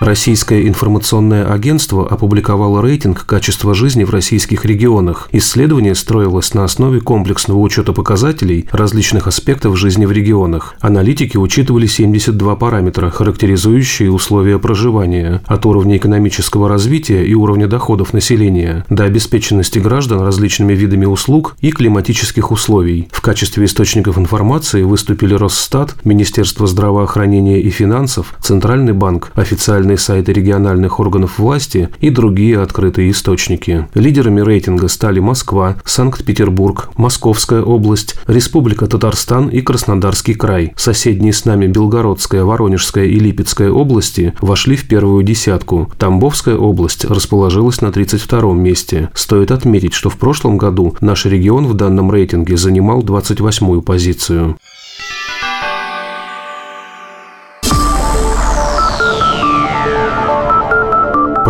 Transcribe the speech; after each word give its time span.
Российское 0.00 0.66
информационное 0.66 1.44
агентство 1.44 2.08
опубликовало 2.08 2.80
рейтинг 2.80 3.26
качества 3.26 3.74
жизни 3.74 4.02
в 4.02 4.08
российских 4.08 4.64
регионах. 4.64 5.28
Исследование 5.30 5.94
строилось 5.94 6.54
на 6.54 6.64
основе 6.64 7.00
комплексного 7.00 7.58
учета 7.58 7.92
показателей 7.92 8.66
различных 8.72 9.26
аспектов 9.26 9.76
жизни 9.76 10.06
в 10.06 10.12
регионах. 10.12 10.74
Аналитики 10.80 11.36
учитывали 11.36 11.86
72 11.86 12.56
параметра, 12.56 13.10
характеризующие 13.10 14.10
условия 14.10 14.58
проживания, 14.58 15.42
от 15.44 15.66
уровня 15.66 15.98
экономического 15.98 16.66
развития 16.66 17.26
и 17.26 17.34
уровня 17.34 17.66
доходов 17.66 18.14
населения 18.14 18.86
до 18.88 19.04
обеспеченности 19.04 19.80
граждан 19.80 20.22
различными 20.22 20.72
видами 20.72 21.04
услуг 21.04 21.56
и 21.60 21.70
климатических 21.72 22.50
условий. 22.50 23.10
В 23.12 23.20
качестве 23.20 23.66
источников 23.66 24.16
информации 24.16 24.82
выступили 24.82 25.34
Росстат, 25.34 25.94
Министерство 26.04 26.66
здравоохранения 26.66 27.60
и 27.60 27.68
финансов, 27.68 28.34
Центральный 28.40 28.94
банк, 28.94 29.30
официальные 29.34 29.89
официальные 29.90 29.98
сайты 29.98 30.32
региональных 30.32 31.00
органов 31.00 31.38
власти 31.38 31.88
и 32.00 32.10
другие 32.10 32.60
открытые 32.60 33.10
источники. 33.10 33.88
Лидерами 33.94 34.40
рейтинга 34.40 34.88
стали 34.88 35.20
Москва, 35.20 35.76
Санкт-Петербург, 35.84 36.90
Московская 36.96 37.62
область, 37.62 38.16
Республика 38.26 38.86
Татарстан 38.86 39.48
и 39.48 39.60
Краснодарский 39.60 40.34
край. 40.34 40.72
Соседние 40.76 41.32
с 41.32 41.44
нами 41.44 41.66
Белгородская, 41.66 42.44
Воронежская 42.44 43.06
и 43.06 43.18
Липецкая 43.18 43.70
области 43.70 44.34
вошли 44.40 44.76
в 44.76 44.86
первую 44.86 45.22
десятку. 45.22 45.90
Тамбовская 45.98 46.56
область 46.56 47.04
расположилась 47.04 47.80
на 47.80 47.92
32 47.92 48.54
месте. 48.54 49.10
Стоит 49.14 49.50
отметить, 49.50 49.94
что 49.94 50.10
в 50.10 50.16
прошлом 50.16 50.58
году 50.58 50.96
наш 51.00 51.26
регион 51.26 51.66
в 51.66 51.74
данном 51.74 52.10
рейтинге 52.10 52.56
занимал 52.56 53.02
28-ю 53.02 53.82
позицию. 53.82 54.56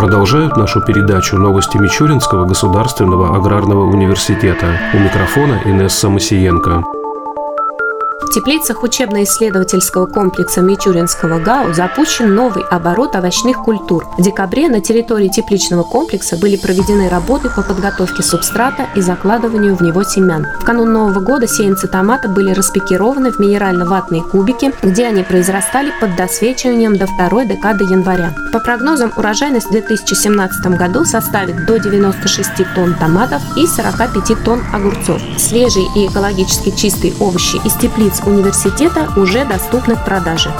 Продолжают 0.01 0.57
нашу 0.57 0.81
передачу 0.81 1.37
новости 1.37 1.77
Мичуринского 1.77 2.45
государственного 2.45 3.35
аграрного 3.35 3.83
университета. 3.83 4.79
У 4.95 4.97
микрофона 4.97 5.61
Инесса 5.63 6.09
Масиенко. 6.09 7.00
В 8.31 8.33
теплицах 8.33 8.83
учебно-исследовательского 8.83 10.05
комплекса 10.05 10.61
Мичуринского 10.61 11.39
ГАУ 11.39 11.73
запущен 11.73 12.33
новый 12.33 12.63
оборот 12.63 13.13
овощных 13.17 13.57
культур. 13.57 14.07
В 14.17 14.21
декабре 14.21 14.69
на 14.69 14.79
территории 14.79 15.27
тепличного 15.27 15.83
комплекса 15.83 16.37
были 16.37 16.55
проведены 16.55 17.09
работы 17.09 17.49
по 17.49 17.61
подготовке 17.61 18.23
субстрата 18.23 18.87
и 18.95 19.01
закладыванию 19.01 19.75
в 19.75 19.81
него 19.81 20.03
семян. 20.03 20.47
В 20.61 20.63
канун 20.63 20.93
Нового 20.93 21.19
года 21.19 21.45
сеянцы 21.45 21.89
томата 21.89 22.29
были 22.29 22.53
распекированы 22.53 23.33
в 23.33 23.39
минерально-ватные 23.39 24.23
кубики, 24.23 24.71
где 24.81 25.07
они 25.07 25.23
произрастали 25.23 25.91
под 25.99 26.15
досвечиванием 26.15 26.95
до 26.95 27.07
второй 27.07 27.45
декады 27.45 27.83
января. 27.83 28.33
По 28.53 28.61
прогнозам, 28.61 29.11
урожайность 29.17 29.67
в 29.67 29.71
2017 29.71 30.77
году 30.77 31.03
составит 31.03 31.65
до 31.65 31.79
96 31.79 32.49
тонн 32.75 32.95
томатов 32.95 33.41
и 33.57 33.67
45 33.67 34.41
тонн 34.45 34.61
огурцов. 34.71 35.21
Свежие 35.37 35.85
и 35.97 36.07
экологически 36.07 36.73
чистые 36.77 37.13
овощи 37.19 37.57
из 37.65 37.73
теплиц 37.73 38.20
университета 38.27 39.09
уже 39.15 39.45
доступны 39.45 39.95
к 39.95 40.05
продаже. 40.05 40.51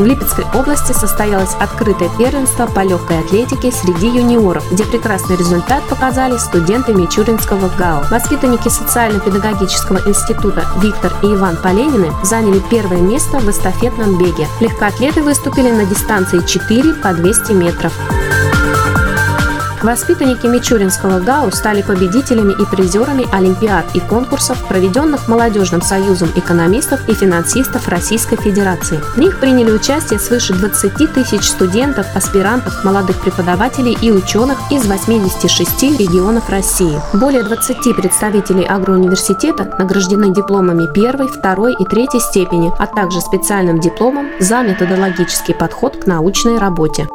В 0.00 0.04
Липецкой 0.06 0.46
области 0.54 0.92
состоялось 0.92 1.54
открытое 1.60 2.08
первенство 2.16 2.66
по 2.66 2.80
легкой 2.80 3.18
атлетике 3.18 3.70
среди 3.70 4.06
юниоров, 4.06 4.64
где 4.72 4.82
прекрасный 4.84 5.36
результат 5.36 5.82
показали 5.90 6.38
студенты 6.38 6.94
Мичуринского 6.94 7.68
ГАУ. 7.76 8.04
Воспитанники 8.10 8.68
социально-педагогического 8.68 9.98
института 10.08 10.64
Виктор 10.80 11.12
и 11.22 11.34
Иван 11.34 11.58
Поленины 11.58 12.10
заняли 12.22 12.62
первое 12.70 13.02
место 13.02 13.40
в 13.40 13.50
эстафетном 13.50 14.16
беге. 14.16 14.46
Легкоатлеты 14.60 15.22
выступили 15.22 15.70
на 15.70 15.84
дистанции 15.84 16.40
4 16.46 16.94
по 16.94 17.12
200 17.12 17.52
метров. 17.52 17.92
Воспитанники 19.82 20.46
Мичуринского 20.46 21.20
ГАУ 21.20 21.50
стали 21.52 21.80
победителями 21.80 22.52
и 22.52 22.66
призерами 22.66 23.26
олимпиад 23.32 23.86
и 23.94 24.00
конкурсов, 24.00 24.62
проведенных 24.68 25.26
Молодежным 25.26 25.80
союзом 25.80 26.30
экономистов 26.36 27.08
и 27.08 27.14
финансистов 27.14 27.88
Российской 27.88 28.36
Федерации. 28.36 29.00
В 29.14 29.18
них 29.18 29.40
приняли 29.40 29.70
участие 29.70 30.18
свыше 30.18 30.52
20 30.52 31.14
тысяч 31.14 31.44
студентов, 31.44 32.06
аспирантов, 32.14 32.84
молодых 32.84 33.20
преподавателей 33.22 33.96
и 34.02 34.10
ученых 34.10 34.58
из 34.70 34.86
86 34.86 35.82
регионов 35.98 36.50
России. 36.50 37.00
Более 37.14 37.42
20 37.42 37.96
представителей 37.96 38.64
агроуниверситета 38.64 39.74
награждены 39.78 40.34
дипломами 40.34 40.92
первой, 40.92 41.28
второй 41.28 41.72
и 41.72 41.84
третьей 41.86 42.20
степени, 42.20 42.70
а 42.78 42.86
также 42.86 43.20
специальным 43.20 43.80
дипломом 43.80 44.28
за 44.40 44.62
методологический 44.62 45.54
подход 45.54 45.96
к 45.96 46.06
научной 46.06 46.58
работе. 46.58 47.08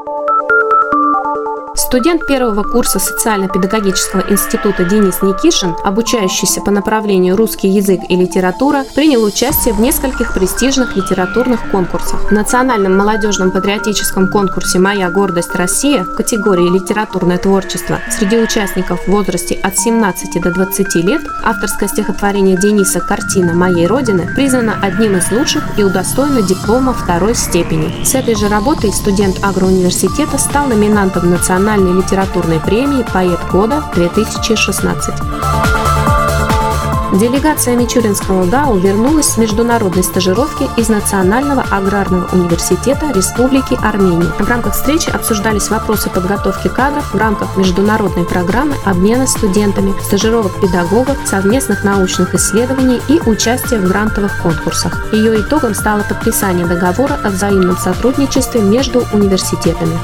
Студент 1.95 2.27
первого 2.27 2.63
курса 2.63 2.99
социально-педагогического 2.99 4.25
института 4.29 4.83
Денис 4.83 5.21
Никишин, 5.21 5.73
обучающийся 5.81 6.59
по 6.59 6.69
направлению 6.69 7.37
русский 7.37 7.69
язык 7.69 8.01
и 8.09 8.17
литература, 8.17 8.83
принял 8.93 9.23
участие 9.23 9.73
в 9.73 9.79
нескольких 9.79 10.33
престижных 10.33 10.97
литературных 10.97 11.71
конкурсах. 11.71 12.29
В 12.29 12.31
национальном 12.33 12.97
молодежном 12.97 13.49
патриотическом 13.49 14.27
конкурсе 14.29 14.77
«Моя 14.77 15.09
гордость 15.09 15.55
Россия» 15.55 16.03
в 16.03 16.15
категории 16.15 16.67
«Литературное 16.67 17.37
творчество» 17.37 18.01
среди 18.11 18.39
участников 18.39 18.99
в 19.05 19.07
возрасте 19.07 19.55
от 19.63 19.77
17 19.77 20.41
до 20.41 20.51
20 20.51 20.95
лет 20.95 21.21
авторское 21.45 21.87
стихотворение 21.87 22.57
Дениса 22.57 22.99
«Картина 22.99 23.53
моей 23.53 23.87
Родины» 23.87 24.27
признано 24.35 24.77
одним 24.81 25.15
из 25.15 25.31
лучших 25.31 25.63
и 25.79 25.83
удостоено 25.85 26.41
диплома 26.41 26.91
второй 26.91 27.35
степени. 27.35 28.03
С 28.03 28.15
этой 28.15 28.35
же 28.35 28.49
работой 28.49 28.91
студент 28.91 29.37
агроуниверситета 29.41 30.37
стал 30.37 30.67
номинантом 30.67 31.29
национального 31.29 31.84
национальной 31.85 31.93
литературной 31.93 32.59
премии 32.59 33.05
«Поэт 33.13 33.39
года-2016». 33.51 35.35
Делегация 37.13 37.77
Мичуринского 37.77 38.45
ГАУ 38.45 38.77
вернулась 38.77 39.29
с 39.29 39.37
международной 39.37 40.03
стажировки 40.03 40.67
из 40.77 40.89
Национального 40.89 41.63
аграрного 41.71 42.27
университета 42.35 43.11
Республики 43.13 43.77
Армения. 43.81 44.29
В 44.37 44.49
рамках 44.49 44.73
встречи 44.73 45.09
обсуждались 45.11 45.69
вопросы 45.69 46.09
подготовки 46.09 46.67
кадров 46.67 47.13
в 47.13 47.17
рамках 47.17 47.55
международной 47.55 48.25
программы 48.25 48.75
обмена 48.83 49.27
студентами, 49.27 49.93
стажировок 50.01 50.59
педагогов, 50.59 51.17
совместных 51.25 51.85
научных 51.85 52.35
исследований 52.35 52.99
и 53.07 53.21
участия 53.29 53.77
в 53.77 53.87
грантовых 53.87 54.41
конкурсах. 54.41 55.13
Ее 55.13 55.39
итогом 55.39 55.73
стало 55.73 56.01
подписание 56.01 56.65
договора 56.65 57.17
о 57.23 57.29
взаимном 57.29 57.77
сотрудничестве 57.77 58.61
между 58.61 59.05
университетами. 59.13 59.97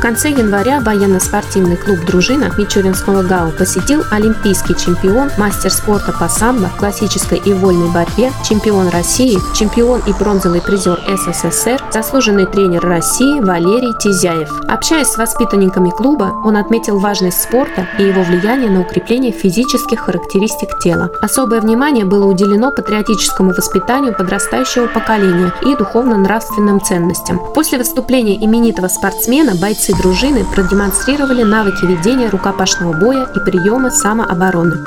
В 0.00 0.02
конце 0.02 0.30
января 0.30 0.80
военно-спортивный 0.80 1.76
клуб 1.76 1.98
«Дружина» 2.06 2.50
Мичуринского 2.56 3.22
ГАУ 3.22 3.52
посетил 3.52 4.02
олимпийский 4.10 4.74
чемпион, 4.74 5.30
мастер 5.36 5.70
спорта 5.70 6.10
по 6.18 6.26
самбо, 6.26 6.70
классической 6.78 7.36
и 7.36 7.52
вольной 7.52 7.92
борьбе, 7.92 8.32
чемпион 8.42 8.88
России, 8.88 9.36
чемпион 9.54 10.00
и 10.06 10.14
бронзовый 10.14 10.62
призер 10.62 10.98
СССР, 11.06 11.82
заслуженный 11.92 12.46
тренер 12.46 12.80
России 12.80 13.40
Валерий 13.40 13.92
Тизяев. 14.00 14.48
Общаясь 14.70 15.08
с 15.08 15.18
воспитанниками 15.18 15.90
клуба, 15.90 16.32
он 16.46 16.56
отметил 16.56 16.98
важность 16.98 17.42
спорта 17.42 17.86
и 17.98 18.04
его 18.04 18.22
влияние 18.22 18.70
на 18.70 18.80
укрепление 18.80 19.32
физических 19.32 20.00
характеристик 20.00 20.78
тела. 20.78 21.10
Особое 21.20 21.60
внимание 21.60 22.06
было 22.06 22.24
уделено 22.24 22.70
патриотическому 22.70 23.52
воспитанию 23.52 24.16
подрастающего 24.16 24.86
поколения 24.86 25.52
и 25.60 25.76
духовно-нравственным 25.76 26.80
ценностям. 26.80 27.38
После 27.54 27.76
выступления 27.76 28.42
именитого 28.42 28.88
спортсмена 28.88 29.54
бойцы 29.56 29.89
бойцы 29.90 30.02
дружины 30.02 30.44
продемонстрировали 30.44 31.42
навыки 31.42 31.84
ведения 31.84 32.28
рукопашного 32.28 32.92
боя 32.92 33.26
и 33.34 33.40
приема 33.40 33.90
самообороны 33.90 34.84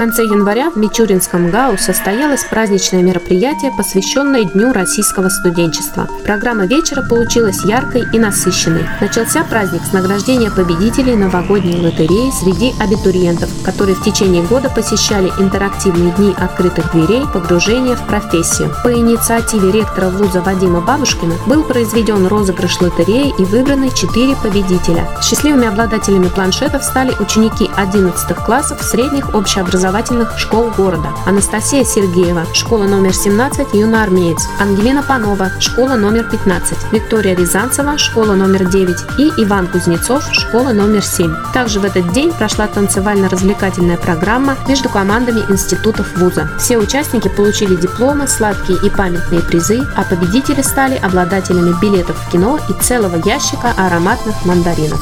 конце 0.00 0.24
января 0.24 0.70
в 0.70 0.76
Мичуринском 0.78 1.50
ГАУ 1.50 1.76
состоялось 1.76 2.44
праздничное 2.44 3.02
мероприятие, 3.02 3.70
посвященное 3.76 4.44
Дню 4.44 4.72
российского 4.72 5.28
студенчества. 5.28 6.08
Программа 6.24 6.64
вечера 6.64 7.02
получилась 7.02 7.62
яркой 7.66 8.04
и 8.10 8.18
насыщенной. 8.18 8.86
Начался 9.02 9.44
праздник 9.44 9.82
с 9.84 9.92
награждения 9.92 10.50
победителей 10.50 11.16
новогодней 11.16 11.78
лотереи 11.78 12.30
среди 12.30 12.72
абитуриентов, 12.80 13.50
которые 13.62 13.94
в 13.94 14.02
течение 14.02 14.42
года 14.42 14.70
посещали 14.70 15.30
интерактивные 15.38 16.14
дни 16.14 16.34
открытых 16.34 16.92
дверей 16.92 17.26
погружения 17.30 17.94
в 17.94 18.06
профессию. 18.06 18.74
По 18.82 18.90
инициативе 18.90 19.70
ректора 19.70 20.08
вуза 20.08 20.40
Вадима 20.40 20.80
Бабушкина 20.80 21.34
был 21.46 21.62
произведен 21.62 22.26
розыгрыш 22.26 22.80
лотереи 22.80 23.34
и 23.38 23.44
выбраны 23.44 23.90
четыре 23.90 24.34
победителя. 24.36 25.06
Счастливыми 25.22 25.66
обладателями 25.66 26.28
планшетов 26.28 26.84
стали 26.84 27.12
ученики 27.20 27.70
11 27.76 28.34
классов 28.46 28.82
средних 28.82 29.34
общеобразовательных 29.34 29.89
общеобразовательных 29.90 30.38
школ 30.38 30.70
города. 30.76 31.08
Анастасия 31.26 31.84
Сергеева, 31.84 32.46
школа 32.54 32.84
номер 32.84 33.12
17, 33.12 33.74
юноармеец. 33.74 34.46
Ангелина 34.58 35.02
Панова, 35.02 35.50
школа 35.60 35.94
номер 35.94 36.24
15. 36.24 36.92
Виктория 36.92 37.36
Рязанцева, 37.36 37.98
школа 37.98 38.34
номер 38.34 38.68
9. 38.68 38.96
И 39.18 39.42
Иван 39.42 39.66
Кузнецов, 39.66 40.24
школа 40.32 40.72
номер 40.72 41.02
7. 41.02 41.34
Также 41.52 41.80
в 41.80 41.84
этот 41.84 42.12
день 42.12 42.32
прошла 42.32 42.66
танцевально-развлекательная 42.66 43.96
программа 43.96 44.56
между 44.68 44.88
командами 44.88 45.40
институтов 45.48 46.06
вуза. 46.16 46.48
Все 46.58 46.78
участники 46.78 47.28
получили 47.28 47.74
дипломы, 47.76 48.28
сладкие 48.28 48.78
и 48.84 48.90
памятные 48.90 49.42
призы, 49.42 49.80
а 49.96 50.04
победители 50.04 50.62
стали 50.62 50.96
обладателями 50.96 51.74
билетов 51.80 52.16
в 52.16 52.30
кино 52.30 52.58
и 52.68 52.82
целого 52.82 53.16
ящика 53.16 53.72
ароматных 53.76 54.44
мандаринов. 54.44 55.00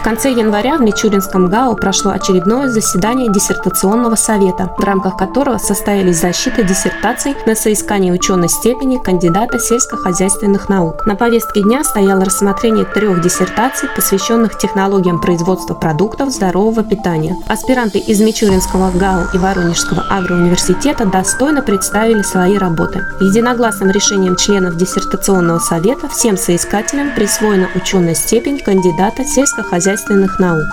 В 0.00 0.02
конце 0.02 0.32
января 0.32 0.78
в 0.78 0.80
Мичуринском 0.80 1.50
ГАУ 1.50 1.76
прошло 1.76 2.12
очередное 2.12 2.68
заседание 2.68 3.30
диссертационного 3.30 4.14
совета, 4.14 4.74
в 4.78 4.82
рамках 4.82 5.18
которого 5.18 5.58
состоялись 5.58 6.18
защиты 6.18 6.64
диссертаций 6.64 7.36
на 7.44 7.54
соискание 7.54 8.10
ученой 8.10 8.48
степени 8.48 8.96
кандидата 8.96 9.58
сельскохозяйственных 9.58 10.70
наук. 10.70 11.04
На 11.04 11.16
повестке 11.16 11.62
дня 11.62 11.84
стояло 11.84 12.24
рассмотрение 12.24 12.86
трех 12.86 13.20
диссертаций, 13.20 13.90
посвященных 13.94 14.56
технологиям 14.56 15.20
производства 15.20 15.74
продуктов 15.74 16.30
здорового 16.30 16.82
питания. 16.82 17.36
Аспиранты 17.46 17.98
из 17.98 18.22
Мичуринского 18.22 18.90
ГАУ 18.92 19.26
и 19.34 19.38
Воронежского 19.38 20.06
агроуниверситета 20.08 21.04
достойно 21.04 21.60
представили 21.60 22.22
свои 22.22 22.56
работы. 22.56 23.04
Единогласным 23.20 23.90
решением 23.90 24.36
членов 24.36 24.76
диссертационного 24.78 25.58
совета 25.58 26.08
всем 26.08 26.38
соискателям 26.38 27.14
присвоена 27.14 27.68
ученая 27.74 28.14
степень 28.14 28.58
кандидата 28.58 29.26
сельскохозяйственных 29.26 29.89
хозяйственных 29.90 30.38
наук. 30.38 30.68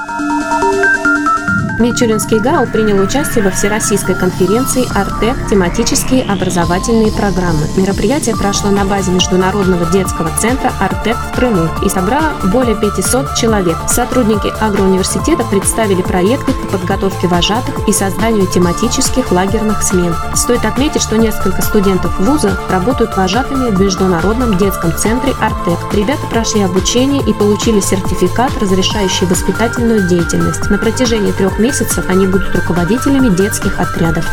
Мичуринский 1.80 2.40
ГАУ 2.40 2.66
принял 2.66 3.00
участие 3.00 3.44
во 3.44 3.52
Всероссийской 3.52 4.16
конференции 4.16 4.84
«Артек. 4.98 5.36
Тематические 5.48 6.24
образовательные 6.24 7.12
программы». 7.12 7.68
Мероприятие 7.78 8.36
прошло 8.36 8.72
на 8.72 8.84
базе 8.84 9.12
Международного 9.12 9.86
детского 9.92 10.32
центра 10.40 10.72
«Артек» 10.80 11.16
в 11.18 11.36
Крыму 11.36 11.70
и 11.86 11.90
собрало 11.90 12.34
более 12.52 12.76
500 12.76 13.36
человек. 13.36 13.78
Сотрудники 13.88 14.52
агроуниверситета 14.60 15.44
представили 15.44 16.02
проекты 16.02 16.52
по 16.54 16.80
подготовке 16.80 17.28
вожатых 17.28 17.88
и 17.88 17.94
созданию 17.94 18.48
тематических 18.48 19.32
лагерных 19.32 19.84
смен. 19.84 20.16
Стоит 20.34 20.66
отметить, 20.66 21.04
что 21.04 21.18
несколько 21.18 21.62
студентов 21.62 22.20
вуза 22.20 22.58
работают 22.72 23.16
вожатыми 23.16 23.70
в 23.70 23.80
Международном 23.80 24.58
детском 24.58 24.98
центре 24.98 25.34
«Артек». 25.40 25.78
Ребята 25.94 26.26
прошли 26.32 26.62
обучение 26.62 27.22
и 27.22 27.34
получили 27.34 27.82
сертификат, 27.82 28.52
разрешающий 28.60 29.28
воспитательную 29.28 30.08
деятельность. 30.08 30.72
На 30.72 30.80
протяжении 30.80 31.32
трех 31.32 31.60
месяцев 31.60 31.67
месяцев 31.68 32.06
они 32.08 32.28
будут 32.28 32.56
руководителями 32.56 33.36
детских 33.36 33.78
отрядов. 33.78 34.26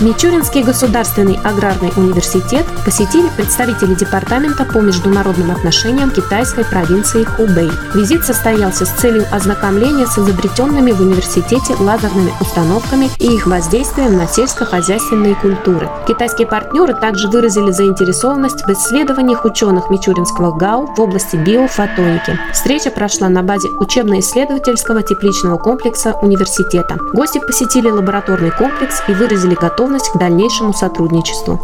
Мичуринский 0.00 0.62
государственный 0.62 1.38
аграрный 1.42 1.90
университет 1.96 2.66
посетили 2.84 3.30
представители 3.34 3.94
Департамента 3.94 4.66
по 4.66 4.78
международным 4.78 5.50
отношениям 5.50 6.10
китайской 6.10 6.66
провинции 6.66 7.24
Хубэй. 7.24 7.70
Визит 7.94 8.22
состоялся 8.22 8.84
с 8.84 8.90
целью 8.90 9.24
ознакомления 9.32 10.06
с 10.06 10.18
изобретенными 10.18 10.92
в 10.92 11.00
университете 11.00 11.74
лазерными 11.80 12.34
установками 12.42 13.08
и 13.18 13.36
их 13.36 13.46
воздействием 13.46 14.18
на 14.18 14.28
сельскохозяйственные 14.28 15.34
культуры. 15.36 15.88
Китайские 16.06 16.46
партнеры 16.46 16.92
также 16.92 17.28
выразили 17.28 17.70
заинтересованность 17.70 18.66
в 18.66 18.70
исследованиях 18.70 19.46
ученых 19.46 19.88
Мичуринского 19.88 20.54
ГАУ 20.54 20.94
в 20.94 21.00
области 21.00 21.36
биофотоники. 21.36 22.38
Встреча 22.52 22.90
прошла 22.90 23.30
на 23.30 23.42
базе 23.42 23.68
учебно-исследовательского 23.70 25.02
тепличного 25.02 25.56
комплекса 25.56 26.12
университета. 26.20 26.98
Гости 27.14 27.38
посетили 27.38 27.88
лабораторный 27.88 28.50
комплекс 28.50 29.02
и 29.08 29.14
выразили 29.14 29.54
готовность 29.54 29.85
готовность 29.86 30.10
к 30.10 30.16
дальнейшему 30.18 30.72
сотрудничеству. 30.72 31.60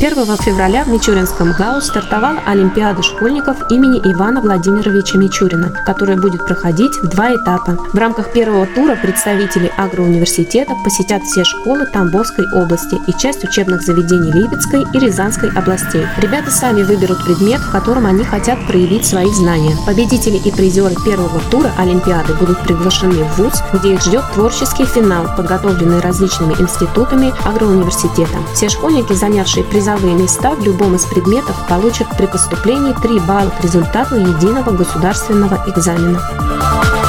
1 0.00 0.16
февраля 0.38 0.84
в 0.84 0.88
Мичуринском 0.88 1.52
ГАУ 1.52 1.82
стартовала 1.82 2.40
Олимпиада 2.46 3.02
школьников 3.02 3.70
имени 3.70 3.98
Ивана 3.98 4.40
Владимировича 4.40 5.18
Мичурина, 5.18 5.74
которая 5.84 6.16
будет 6.16 6.46
проходить 6.46 6.96
в 7.02 7.08
два 7.08 7.34
этапа. 7.34 7.76
В 7.92 7.98
рамках 7.98 8.32
первого 8.32 8.66
тура 8.66 8.96
представители 8.96 9.70
агроуниверситета 9.76 10.72
посетят 10.84 11.22
все 11.24 11.44
школы 11.44 11.84
Тамбовской 11.84 12.46
области 12.54 12.96
и 13.08 13.12
часть 13.18 13.44
учебных 13.44 13.82
заведений 13.82 14.32
Липецкой 14.32 14.86
и 14.94 14.98
Рязанской 14.98 15.50
областей. 15.50 16.06
Ребята 16.16 16.50
сами 16.50 16.82
выберут 16.82 17.22
предмет, 17.22 17.60
в 17.60 17.70
котором 17.70 18.06
они 18.06 18.24
хотят 18.24 18.66
проявить 18.66 19.04
свои 19.04 19.30
знания. 19.34 19.76
Победители 19.84 20.38
и 20.38 20.50
призеры 20.50 20.94
первого 21.04 21.42
тура 21.50 21.72
Олимпиады 21.76 22.32
будут 22.36 22.62
приглашены 22.62 23.22
в 23.22 23.36
ВУЗ, 23.36 23.62
где 23.74 23.92
их 23.92 24.00
ждет 24.00 24.24
творческий 24.32 24.86
финал, 24.86 25.26
подготовленный 25.36 26.00
различными 26.00 26.54
институтами 26.54 27.34
агроуниверситета. 27.44 28.38
Все 28.54 28.70
школьники, 28.70 29.12
занявшие 29.12 29.62
призовые 29.64 29.89
призовые 29.90 30.14
места 30.14 30.54
в 30.54 30.62
любом 30.62 30.94
из 30.94 31.04
предметов 31.04 31.56
получат 31.68 32.06
при 32.16 32.26
поступлении 32.26 32.94
3 33.02 33.18
балла 33.20 33.50
к 33.50 33.60
результату 33.64 34.16
единого 34.16 34.70
государственного 34.70 35.64
экзамена. 35.66 36.99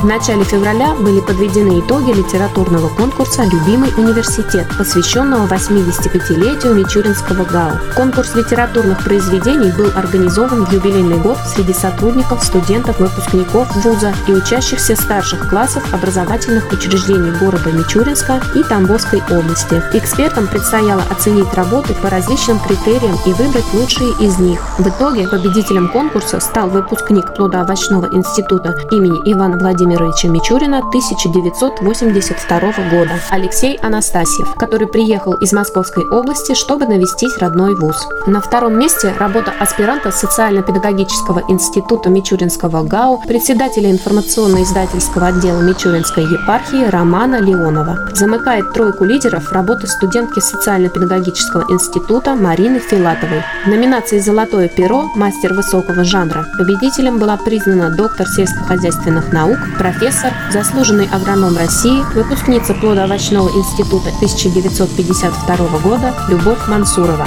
В 0.00 0.04
начале 0.04 0.44
февраля 0.44 0.94
были 0.94 1.18
подведены 1.18 1.80
итоги 1.80 2.12
литературного 2.12 2.88
конкурса 2.88 3.42
«Любимый 3.42 3.92
университет», 3.96 4.68
посвященного 4.78 5.48
85-летию 5.48 6.74
Мичуринского 6.74 7.44
ГАУ. 7.44 7.72
Конкурс 7.96 8.36
литературных 8.36 9.02
произведений 9.02 9.72
был 9.76 9.90
организован 9.96 10.66
в 10.66 10.72
юбилейный 10.72 11.18
год 11.18 11.38
среди 11.52 11.72
сотрудников, 11.72 12.44
студентов, 12.44 13.00
выпускников 13.00 13.74
вуза 13.74 14.14
и 14.28 14.32
учащихся 14.32 14.94
старших 14.94 15.48
классов 15.50 15.82
образовательных 15.92 16.70
учреждений 16.70 17.32
города 17.32 17.72
Мичуринска 17.72 18.40
и 18.54 18.62
Тамбовской 18.62 19.20
области. 19.32 19.82
Экспертам 19.94 20.46
предстояло 20.46 21.02
оценить 21.10 21.52
работы 21.54 21.94
по 21.94 22.08
различным 22.08 22.60
критериям 22.60 23.16
и 23.26 23.32
выбрать 23.32 23.66
лучшие 23.74 24.12
из 24.20 24.38
них. 24.38 24.60
В 24.78 24.88
итоге 24.88 25.26
победителем 25.26 25.88
конкурса 25.88 26.38
стал 26.38 26.68
выпускник 26.68 27.34
плодоовощного 27.34 28.06
института 28.12 28.76
имени 28.92 29.18
Ивана 29.32 29.58
Владимировича 29.58 29.87
Владимировича 29.88 30.28
Мичурина 30.28 30.78
1982 30.78 32.60
года 32.90 33.12
Алексей 33.30 33.76
Анастасьев, 33.78 34.54
который 34.56 34.86
приехал 34.86 35.32
из 35.34 35.52
Московской 35.52 36.06
области, 36.06 36.54
чтобы 36.54 36.86
навестить 36.86 37.38
родной 37.38 37.74
вуз. 37.74 38.06
На 38.26 38.42
втором 38.42 38.78
месте 38.78 39.14
работа 39.18 39.52
аспиранта 39.58 40.10
социально-педагогического 40.10 41.42
института 41.48 42.10
Мичуринского 42.10 42.82
ГАУ, 42.82 43.22
председателя 43.26 43.90
информационно-издательского 43.90 45.28
отдела 45.28 45.62
Мичуринской 45.62 46.24
епархии 46.24 46.84
Романа 46.90 47.40
Леонова. 47.40 48.10
Замыкает 48.12 48.74
тройку 48.74 49.04
лидеров 49.04 49.50
работы 49.52 49.86
студентки 49.86 50.40
социально-педагогического 50.40 51.64
института 51.70 52.34
Марины 52.34 52.78
Филатовой. 52.78 53.42
В 53.64 53.68
номинации 53.68 54.18
«Золотое 54.18 54.68
перо» 54.68 55.04
мастер 55.14 55.54
высокого 55.54 56.04
жанра 56.04 56.44
победителем 56.58 57.18
была 57.18 57.38
признана 57.38 57.88
доктор 57.96 58.26
сельскохозяйственных 58.28 59.32
наук 59.32 59.58
профессор, 59.78 60.32
заслуженный 60.50 61.06
агроном 61.06 61.56
России, 61.56 62.02
выпускница 62.14 62.74
плодоовощного 62.74 63.48
института 63.48 64.08
1952 64.08 65.78
года 65.78 66.14
Любовь 66.28 66.66
Мансурова. 66.68 67.26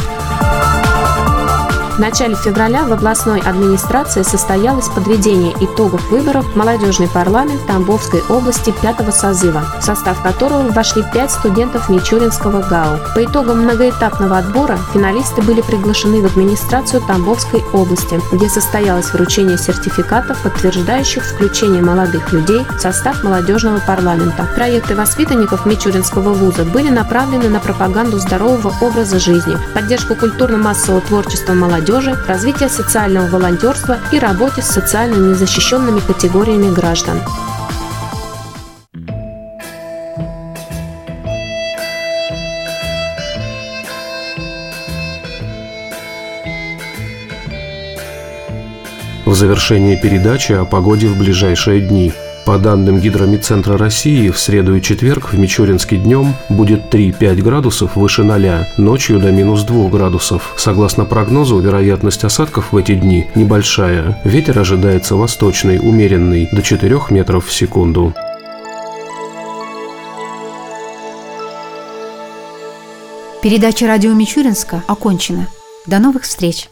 В 1.95 1.99
начале 1.99 2.35
февраля 2.35 2.85
в 2.85 2.93
областной 2.93 3.41
администрации 3.41 4.23
состоялось 4.23 4.87
подведение 4.87 5.53
итогов 5.59 6.09
выборов 6.09 6.45
в 6.45 6.55
молодежный 6.55 7.09
парламент 7.09 7.65
Тамбовской 7.67 8.21
области 8.29 8.73
пятого 8.81 9.11
созыва, 9.11 9.63
в 9.79 9.83
состав 9.83 10.21
которого 10.23 10.71
вошли 10.71 11.03
пять 11.13 11.31
студентов 11.31 11.89
Мичуринского 11.89 12.61
ГАУ. 12.61 12.97
По 13.13 13.23
итогам 13.25 13.63
многоэтапного 13.63 14.37
отбора 14.37 14.79
финалисты 14.93 15.41
были 15.41 15.61
приглашены 15.61 16.21
в 16.21 16.25
администрацию 16.25 17.01
Тамбовской 17.01 17.61
области, 17.73 18.19
где 18.31 18.47
состоялось 18.47 19.11
вручение 19.13 19.57
сертификатов, 19.57 20.41
подтверждающих 20.41 21.23
включение 21.23 21.83
молодых 21.83 22.31
людей 22.31 22.65
в 22.69 22.79
состав 22.79 23.23
молодежного 23.23 23.79
парламента. 23.79 24.47
Проекты 24.55 24.95
воспитанников 24.95 25.65
Мичуринского 25.65 26.33
вуза 26.33 26.63
были 26.63 26.89
направлены 26.89 27.49
на 27.49 27.59
пропаганду 27.59 28.17
здорового 28.17 28.73
образа 28.81 29.19
жизни, 29.19 29.57
поддержку 29.73 30.15
культурно-массового 30.15 31.01
творчества 31.01 31.53
молодежи, 31.53 31.80
молодежи, 31.81 32.15
развитие 32.27 32.69
социального 32.69 33.27
волонтерства 33.27 33.97
и 34.11 34.19
работе 34.19 34.61
с 34.61 34.67
социально 34.67 35.15
незащищенными 35.15 35.99
категориями 35.99 36.73
граждан. 36.73 37.19
В 49.25 49.33
завершении 49.33 49.95
передачи 49.95 50.51
о 50.51 50.65
погоде 50.65 51.07
в 51.07 51.17
ближайшие 51.17 51.81
дни– 51.81 52.13
По 52.51 52.57
данным 52.57 52.99
Гидромедцентра 52.99 53.77
России, 53.77 54.29
в 54.29 54.37
среду 54.37 54.75
и 54.75 54.81
четверг 54.81 55.31
в 55.31 55.39
Мичуринске 55.39 55.95
днем 55.95 56.33
будет 56.49 56.93
3-5 56.93 57.41
градусов 57.41 57.95
выше 57.95 58.25
0, 58.25 58.67
ночью 58.75 59.21
до 59.21 59.31
минус 59.31 59.63
2 59.63 59.87
градусов. 59.87 60.53
Согласно 60.57 61.05
прогнозу, 61.05 61.59
вероятность 61.59 62.25
осадков 62.25 62.73
в 62.73 62.75
эти 62.75 62.93
дни 62.93 63.25
небольшая. 63.35 64.19
Ветер 64.25 64.59
ожидается 64.59 65.15
восточный, 65.15 65.79
умеренный, 65.79 66.49
до 66.51 66.61
4 66.61 66.99
метров 67.11 67.47
в 67.47 67.53
секунду. 67.53 68.13
Передача 73.41 73.87
радио 73.87 74.11
Мичуринска 74.11 74.83
окончена. 74.87 75.47
До 75.85 75.99
новых 75.99 76.23
встреч! 76.23 76.70